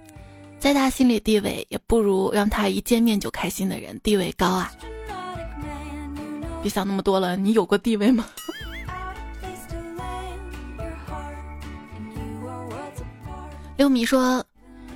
[0.59, 4.71] 在他心里地位也不如让他一见面就开心的人地位高啊！
[6.61, 8.25] 别想那么多了，你有过地位吗？
[13.77, 14.43] 六米说，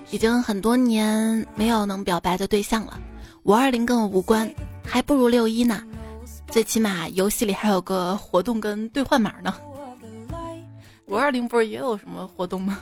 [0.10, 3.00] 已经很多年没有能表白的对象了。
[3.44, 4.52] 五二零跟我无关，
[4.84, 5.84] 还不如六一呢，
[6.48, 9.56] 最起码游戏里还有个活动跟兑换码呢。
[11.06, 12.80] 五二零不是也有什么活动吗？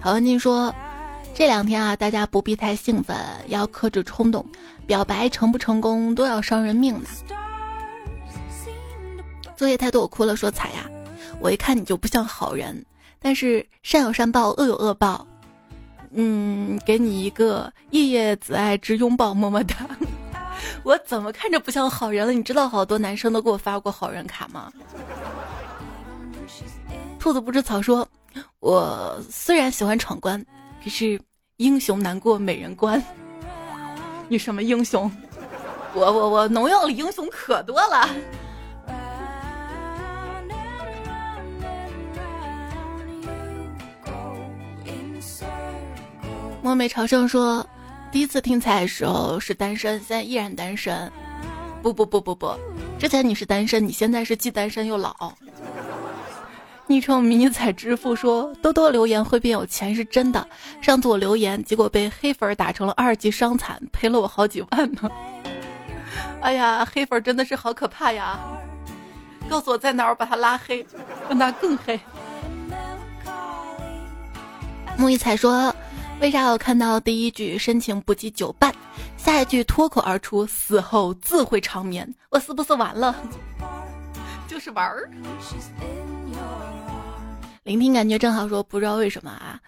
[0.00, 0.74] 陶文静说
[1.34, 3.14] ：“这两天啊，大家不必太兴奋，
[3.48, 4.46] 要克制冲动。
[4.86, 7.08] 表白成不成功都要伤人命的。”
[9.54, 10.34] 作业太多，我哭了。
[10.34, 10.88] 说彩呀，
[11.40, 12.86] 我一看你就不像好人，
[13.20, 15.26] 但是善有善报，恶有恶报。
[16.12, 19.76] 嗯，给你一个夜夜子爱之拥抱，么么哒。
[20.82, 22.32] 我怎么看着不像好人了？
[22.32, 24.72] 你知道好多男生都给我发过好人卡吗？
[27.18, 28.06] 兔子不知草说
[28.60, 30.42] ：“我虽然喜欢闯关，
[30.82, 31.20] 可是
[31.56, 33.02] 英雄难过美人关。
[34.28, 35.10] 你什么英雄？
[35.92, 38.08] 我我我农药里英雄可多了。”
[46.66, 47.64] 墨美朝圣说
[48.10, 51.12] ：“第一次听彩的时候是单身，现在依然单身。
[51.80, 52.52] 不不不不不，
[52.98, 55.32] 之前你是单身，你现在是既单身又老。”
[56.88, 60.44] 昵称迷彩之父说：“多多留言会变有钱是真的。
[60.82, 65.08] 上次我留言，结果被黑粉打成了二级伤残，赔了我好几万呢。
[66.40, 68.40] 哎呀，黑粉真的是好可怕呀！
[69.48, 70.84] 告诉我在哪儿，我把他拉黑，
[71.28, 72.00] 让他更黑。”
[74.98, 75.72] 木一彩说
[76.18, 78.74] ：“为啥我看到第一句深情不及久伴，
[79.18, 82.12] 下一句脱口而出死后自会长眠？
[82.30, 83.14] 我是不是完了？
[84.48, 85.10] 就是玩儿。”
[87.64, 89.60] 聆听感觉正好，说不知道为什么啊，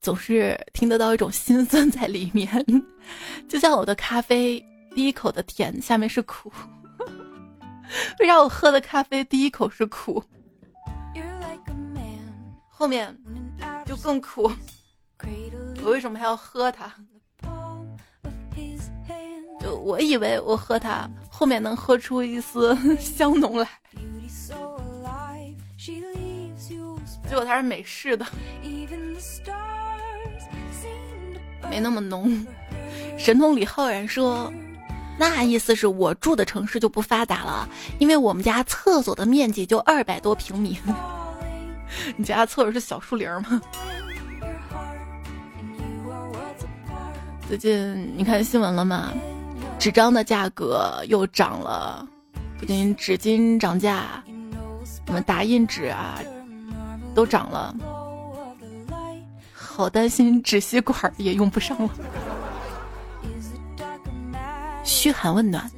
[0.00, 2.48] 总是听得到一种心酸在里面，
[3.48, 6.52] 就像我的咖啡第一口的甜，下面是苦。
[8.20, 10.22] 为啥我喝的咖啡第一口是苦，
[12.68, 13.12] 后面
[13.84, 14.48] 就更苦？
[15.82, 16.92] 我为什么还要喝它？
[19.60, 23.68] 就我以为我喝它后面能喝出一丝 香浓来。
[27.28, 28.24] 结果它是美式的，
[31.68, 32.46] 没那么浓。
[33.18, 34.50] 神童李浩然说
[35.18, 40.78] ：“那意思是我住的城市就不发达了，因为我们家厕所的面积就二百多平米。
[42.16, 43.60] 你家厕所是小树林吗？”
[47.48, 49.10] 最近你看新闻了吗？
[49.78, 52.06] 纸张的价格又涨了，
[52.60, 54.22] 不仅纸巾涨价，
[54.84, 56.20] 什么打印纸啊。
[57.14, 57.74] 都涨了，
[59.52, 61.90] 好担心纸吸管也用不上了。
[64.84, 65.68] 嘘寒问暖，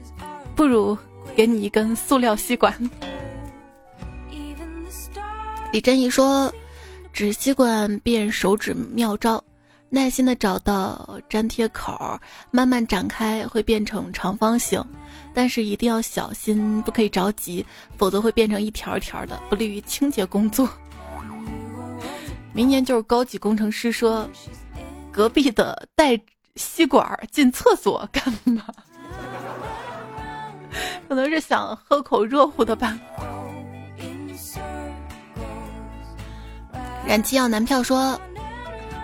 [0.57, 0.99] 不如
[1.37, 2.75] 给你一根塑料吸管。
[5.73, 6.53] 李振义说
[7.13, 9.43] ：“纸吸管变手指妙招，
[9.93, 12.19] 耐心的找到粘贴口，
[12.53, 14.81] 慢慢展开会变成长方形，
[15.35, 17.67] 但是一定要小心，不可以着急，
[17.99, 20.69] 否则会变成一条一条的，不利于清洁工作。
[22.55, 24.29] ”明年就是高级工程师说，
[25.11, 26.19] 隔壁的带
[26.55, 28.65] 吸管进厕所干嘛？
[31.09, 32.97] 可能是想喝口热乎的吧。
[37.05, 38.21] 燃气要男票说：“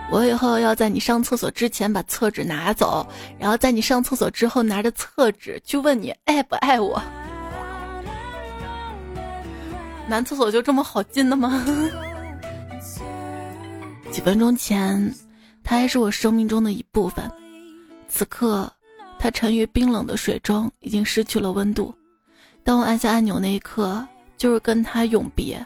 [0.09, 3.05] 我以后要在你上厕所之前把厕纸拿走，
[3.37, 7.01] 然后在你上厕所之后拿着厕纸去问你爱不爱我。”
[10.07, 11.65] 男厕所就这么好进的吗？
[14.09, 15.13] 几分钟前，
[15.61, 17.29] 他还是我生命中的一部分，
[18.07, 18.71] 此刻，
[19.19, 21.93] 他沉于冰冷的水中，已经失去了温度。
[22.63, 25.63] 当我按下按钮那一刻，就是跟他永别。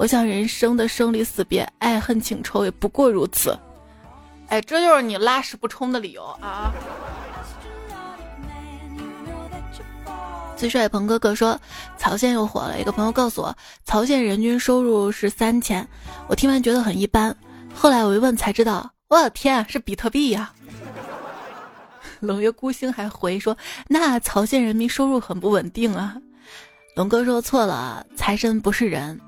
[0.00, 3.54] 我想，人生的生离死别、爱恨情仇也不过如此。
[4.48, 6.72] 哎，这就是你拉屎不冲的理由啊！
[10.56, 11.60] 最帅鹏哥哥说，
[11.98, 12.80] 曹县又火了。
[12.80, 15.86] 一个朋友告诉我，曹县人均收入是三千。
[16.28, 17.36] 我听完觉得很一般。
[17.74, 20.50] 后来我一问才知道，我的天，是比特币呀！
[22.20, 23.54] 冷月孤星还回说，
[23.86, 26.16] 那曹县人民收入很不稳定啊。
[26.96, 29.20] 龙哥说错了，财神不是人。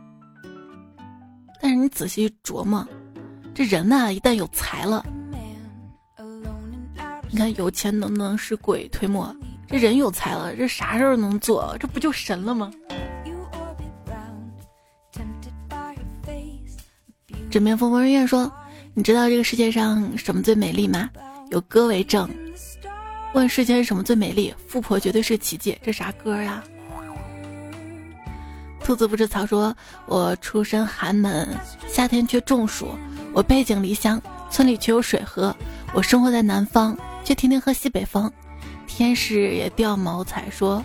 [1.62, 2.84] 但是你仔细琢磨，
[3.54, 5.06] 这人呐，一旦有财了，
[7.30, 9.32] 你看有钱能不能使鬼推磨？
[9.68, 11.76] 这人有才了，这啥事儿能做？
[11.78, 12.68] 这不就神了吗？
[17.48, 18.52] 枕边风风人愿说
[18.92, 21.08] ：“你知道这个世界上什么最美丽吗？
[21.50, 22.28] 有歌为证。
[23.34, 24.52] 问世间什么最美丽？
[24.66, 25.78] 富婆绝对是奇迹。
[25.80, 26.64] 这啥歌呀？”
[28.85, 29.74] 兔子不吃草说
[30.07, 31.49] ：“我出身寒门，
[31.89, 32.89] 夏天却中暑。
[33.33, 34.20] 我背井离乡，
[34.51, 35.55] 村里却有水喝。
[35.95, 38.30] 我生活在南方，却天天喝西北风。”
[38.87, 40.85] 天使也掉毛才说，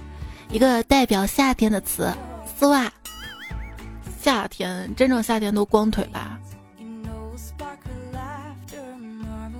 [0.52, 2.14] 一个代表夏天的词，
[2.58, 2.90] 丝袜。
[4.22, 6.40] 夏天，真正夏天都光腿吧？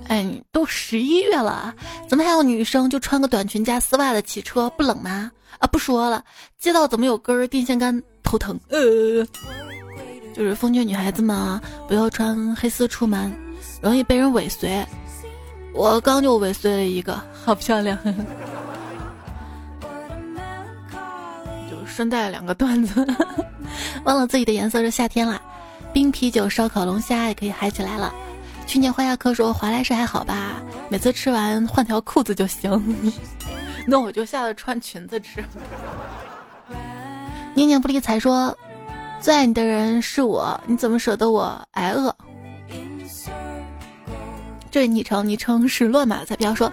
[0.08, 1.74] 哎，都十一月了，
[2.08, 5.30] 怎么还有女生就穿个短裙加丝袜的骑车，不冷吗？
[5.58, 6.24] 啊，不说了，
[6.58, 8.02] 街道怎么有根电线杆？
[8.22, 8.58] 头疼。
[8.68, 8.78] 呃，
[10.34, 13.32] 就是奉劝女孩子们啊，不要穿黑丝出门，
[13.82, 14.84] 容易被人尾随。
[15.74, 17.98] 我刚就尾随了一个，好漂亮。
[21.70, 23.06] 就顺带两个段子，
[24.04, 25.40] 忘了自己的颜色是夏天啦。
[25.92, 28.14] 冰啤酒、烧烤、龙虾也可以嗨起来了。
[28.68, 32.70] 去年花亚科说华莱士还好吧，每次吃完换条裤子就行。
[33.88, 35.42] 那我就下次穿裙子吃。
[37.54, 38.54] 念念不离才说，
[39.22, 42.14] 最爱你的人是我，你怎么舍得我挨饿？
[44.70, 46.70] 这昵称昵称是乱码彩票说，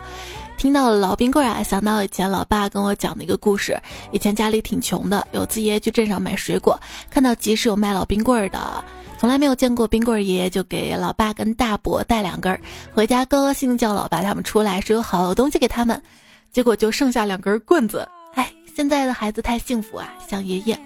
[0.57, 3.79] 听到老冰棍啊，想到以前老爸跟我讲的一个故事。
[4.11, 6.77] 以前家里挺穷的，有次爷爷去镇上买水果，
[7.09, 8.83] 看到集市有卖老冰棍的，
[9.26, 12.61] 从来没有见过冰棍，爷爷就给老爸跟大伯带两根儿，
[12.93, 15.99] 回家高高兴兴叫老爸他们出来，说有好东西给他们，
[16.51, 18.07] 结果就剩下两根棍子。
[18.36, 20.80] 哎，现在的孩子太幸福啊，像爷爷。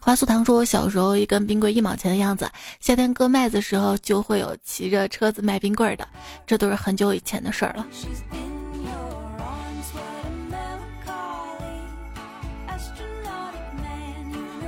[0.00, 2.50] 花素堂说：“我小时候一根冰棍一毛钱的样子，
[2.80, 6.04] 夏天割麦子时候就会有骑着车子卖冰棍的，
[6.44, 7.86] 这都是很久以前的事儿了。”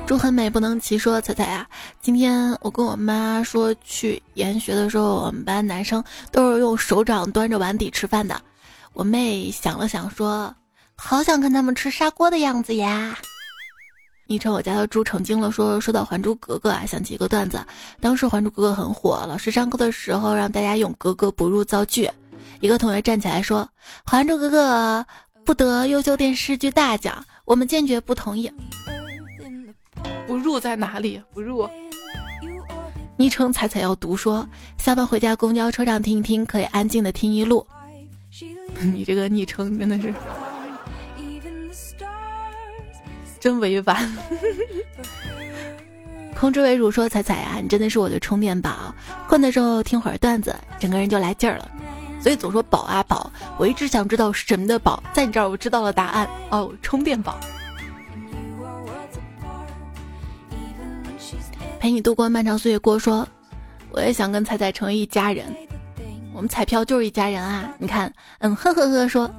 [0.07, 1.67] 猪很美不能骑，说彩彩啊，
[2.03, 8.39] 今天我跟我妈说去研学的时候，我们班男生都是用手掌端着碗底吃饭的。
[8.93, 10.55] 我妹想了想说
[10.95, 13.17] ：“好想看他们吃砂锅的样子呀。”
[14.29, 17.59] 昵称我家的猪成精了，说说到《还珠格格》啊，想起一个段子。
[17.99, 22.09] 当时《还珠格格》很火，老师上课的时候让大家用格格不入造句。
[22.61, 23.67] 一个同学站起来说
[24.11, 25.01] ：“《还珠格格》
[25.45, 28.53] 不得优秀电视剧大奖，我们坚决不同意。”
[30.27, 31.23] 不入在哪里？
[31.33, 31.69] 不入。
[33.17, 37.67] 昵称彩彩要读说，下班回家公交车上听一听，可以安静的听一路。
[38.93, 40.13] 你这个昵称真的是。
[43.39, 44.17] 真委婉。
[46.35, 48.93] 空之为主说：“彩彩啊，你真的是我的充电宝，
[49.29, 51.71] 困的时候听会儿段子，整个人就来劲儿了。
[52.21, 57.39] 所以总说宝啊宝，我一直想知道什么的宝，在你这儿我知道了答案哦，充电宝。
[61.85, 62.79] 陪你度过漫长岁月。
[62.79, 63.29] 郭说，
[63.91, 65.45] 我也想跟彩彩成为一家人，
[66.33, 67.71] 我们彩票就是一家人啊！
[67.77, 69.31] 你看，嗯呵呵呵说。”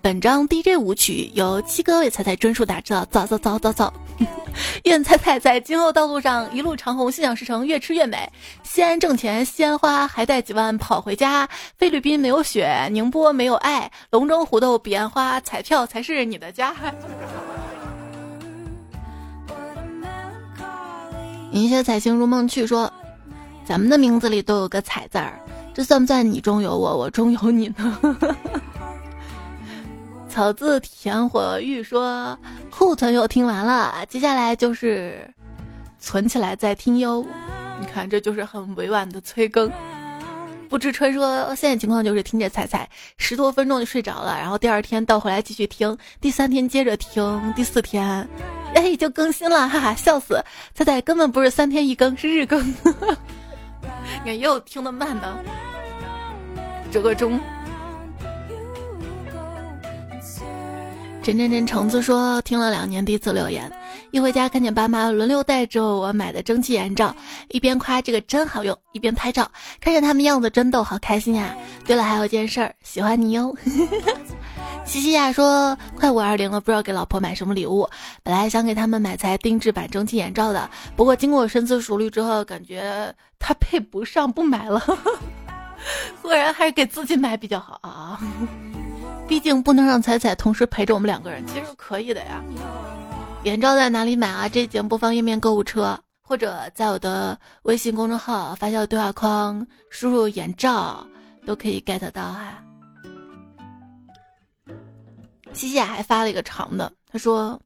[0.00, 3.92] 本章 DJ 舞曲由七哥为彩彩专属打造，走走走走走，
[4.84, 8.30] 愿彩彩在今后道路上一路长虹，心想事成，越吃越美。
[8.62, 11.48] 西安挣钱，西安花，还带几万跑回家。
[11.76, 16.72] 菲律宾没有雪，宁波没有爱，龙争虎斗彼岸花，彩票才是你的家。
[21.52, 22.92] 银雪彩星如梦去说，
[23.64, 25.38] 咱们的名字里都有个彩字儿，
[25.74, 28.16] 这算不算你中有我，我中有你呢？
[30.30, 32.38] 草字甜火玉说
[32.70, 35.28] 库存又听完了，接下来就是
[35.98, 37.26] 存起来再听哟。
[37.80, 39.70] 你看，这就是很委婉的催更。
[40.68, 48.28] 不知春说现在情况就是听着彩彩十多分钟就睡着了，然后第二天倒回来继续听，第三天接着听，第四天，
[48.74, 50.42] 哎就更新了，哈哈笑死！
[50.74, 52.60] 菜菜根本不是三天一更，是日更。
[54.24, 55.38] 你看又听得慢的，
[56.90, 57.40] 这个钟。
[61.22, 63.70] 真真真橙子说听了两年第一次留言，
[64.10, 67.14] 一回家看见爸妈轮流戴着我买的蒸汽眼罩，
[67.48, 69.48] 一边夸这个真好用，一边拍照，
[69.80, 71.54] 看着他们样子真逗，好开心呀！
[71.84, 73.54] 对了，还有件事儿，喜欢你哟。
[74.90, 77.88] 西西呀说快五二零了，不知道给老婆买什么礼物，
[78.24, 84.82] 本来想给他们买台定制版蒸汽眼罩的，不过经过深思熟虑之后，感觉他配不上，不买了。
[86.20, 88.20] 果然还是给自己买比较好啊。
[89.28, 92.42] 毕竟不能让彩彩同时陪着我们两个人，其实可以的呀。
[93.44, 94.48] 眼罩在哪里买啊？
[94.48, 101.06] 这节目播放页面购物车，或者在我的微信公众号发酵对话框输入“眼罩”，
[101.46, 102.60] 都可以 get 到哈。
[105.52, 107.60] 西西还发了一个长的，他说：“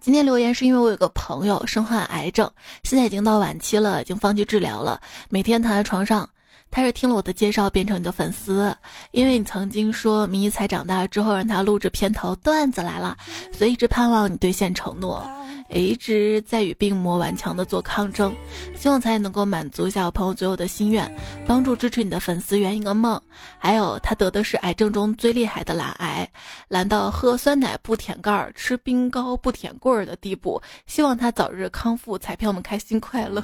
[0.00, 2.50] 今天留言是因为我有个朋友身患癌症，
[2.84, 6.28] 现在已经到晚期了，已经放弃治疗了，每天躺在床上。”
[6.72, 8.74] 他是听了我的介绍变成你的粉丝，
[9.10, 13.14] 因为你曾经说迷彩长大之后让他录制片头段子来了，
[13.52, 15.22] 所以一直盼望你兑现承诺，
[15.68, 18.34] 也一直在与病魔顽强的做抗争，
[18.74, 21.14] 希望才能够满足一下我朋友最后的心愿，
[21.46, 23.20] 帮助支持你的粉丝圆一个梦。
[23.58, 26.26] 还有他得的是癌症中最厉害的懒癌，
[26.68, 33.42] 懒到喝酸奶不舔盖儿，吃冰糕不舔棍儿的地步，希望他早日康复，彩票们开心快乐。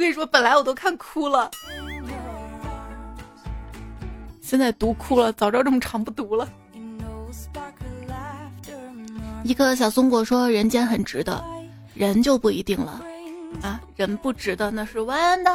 [0.00, 1.50] 我跟你说，本来我都看哭了，
[4.40, 5.30] 现在读哭了。
[5.34, 6.48] 早知道这么长不读了。
[9.44, 11.44] 一个小松果说：“人间很值得，
[11.92, 13.02] 人就不一定了
[13.60, 15.54] 啊，人不值得那是弯的。”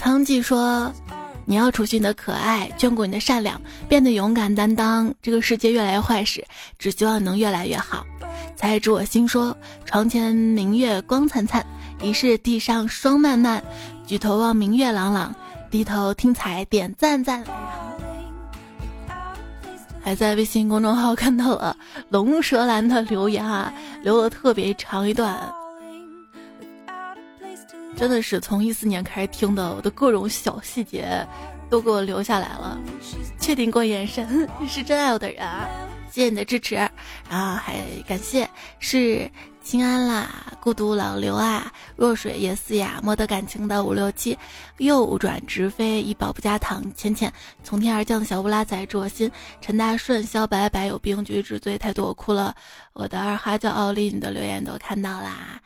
[0.00, 0.90] 苍鹭说
[1.44, 3.60] ：“你要储蓄你的可爱，眷顾你的善良，
[3.90, 5.12] 变得勇敢担当。
[5.20, 6.42] 这个世界越来越坏时，
[6.78, 8.06] 只希望能越来越好。”
[8.56, 9.54] 才知我心说
[9.84, 11.62] ：“床前明月光灿灿。”
[12.04, 13.64] 疑是地上霜漫漫，
[14.06, 15.34] 举头望明月朗朗，
[15.70, 17.42] 低头听彩点赞赞。
[20.02, 21.74] 还在微信公众号看到了
[22.10, 25.34] 龙舌兰的留言啊，留了特别长一段，
[27.96, 31.26] 真的是从一四年开始听的，我的各种小细节
[31.70, 32.78] 都给我留下来了。
[33.40, 35.66] 确定过眼神是真爱我的人啊，
[36.10, 36.90] 谢谢你的支持，然
[37.40, 38.46] 后还感谢
[38.78, 39.30] 是。
[39.64, 44.38] 心安啦，孤独老刘啊，若水也思呀，莫得感情的五六七，
[44.76, 49.28] 右转直飞，一宝不加糖，浅浅从天而降小乌拉仔，祝我心。
[49.62, 52.54] 陈大顺，萧白白有病，举止醉太多，我哭了。
[52.92, 55.58] 我的二哈叫奥利，你的留言都看到啦。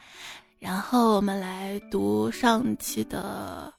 [0.61, 3.73] 然后我们来读上期的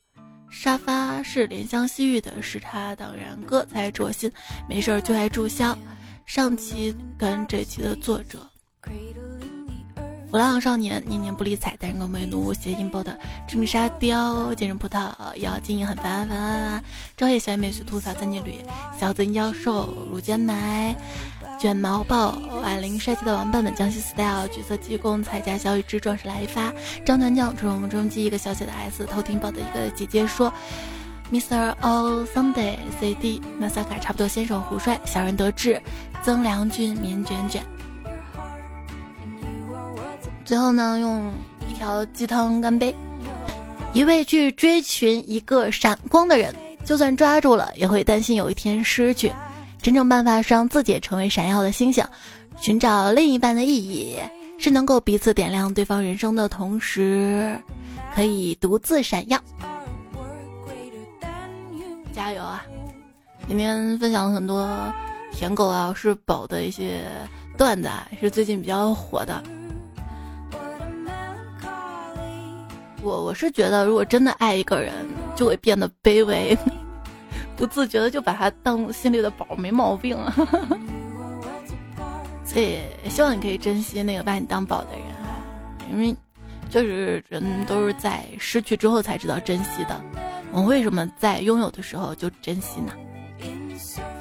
[0.51, 4.29] 沙发是怜香惜玉的，是他当然哥才祝我心，
[4.67, 5.75] 没事就爱注销。
[6.25, 8.45] 上期跟这期的作者。
[10.31, 13.17] 流浪少年年年不理睬，单身狗为奴，谐音包的
[13.47, 16.83] 致命沙雕，见人葡萄要经营很烦烦。
[17.17, 18.61] 朝夜小美学吐槽三金旅，
[18.99, 20.95] 小子妖兽乳尖埋，
[21.59, 26.71] 卷毛豹矮灵帅气的王笨笨，江西 style 橘色鸡公彩家小雨之壮士来一发，
[27.03, 30.53] 张团将中中记一个小小的 S 偷听报的一个姐姐说
[31.31, 31.73] ，Mr.
[31.81, 35.81] O Sunday CD 马萨卡差不多先生胡帅小人得志
[36.23, 37.65] 曾良俊棉卷卷。
[40.49, 41.31] 最后呢，用
[41.69, 42.95] 一条鸡汤干杯。
[43.93, 49.31] 一味去追寻一个闪光的人，就算抓住了，也会担心有一天失去。
[49.79, 52.03] 真正办法是让自己成为闪耀的星星。
[52.59, 54.17] 寻找另一半的意义，
[54.57, 57.55] 是能够彼此点亮对方人生的同时，
[58.15, 59.39] 可以独自闪耀。
[62.11, 62.65] 加油啊！
[63.47, 64.67] 今天分享了很多
[65.31, 67.03] 舔狗啊、是宝的一些
[67.55, 69.43] 段子，啊是最近比较火的。
[73.01, 74.93] 我我是觉得，如果真的爱一个人，
[75.35, 76.57] 就会变得卑微，
[77.55, 80.17] 不自觉的就把他当心里的宝，没毛病。
[82.43, 82.79] 所以
[83.09, 86.15] 希望你可以珍惜那个把你当宝的人，因为
[86.69, 90.01] 就是人都是在失去之后才知道珍惜的。
[90.51, 92.91] 我为什么在拥有的时候就珍惜呢？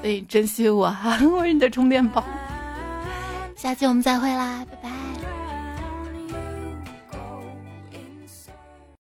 [0.03, 2.23] 所以珍惜我哈， 我是你的充电宝。
[3.57, 4.98] 下期我们再会啦，拜拜。